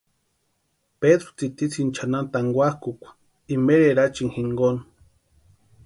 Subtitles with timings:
[0.99, 3.09] Pedru tsitisïnti chʼanani tankwakʼukwa
[3.55, 4.81] imeeri erachini jinkoni.